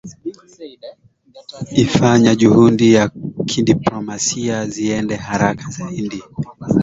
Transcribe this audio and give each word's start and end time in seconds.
ifanya 1.75 2.35
juhudi 2.35 2.93
za 2.93 3.11
kidiplomasia 3.45 4.65
ziende 4.67 5.15
haraka 5.15 5.69
zaidi 5.69 6.23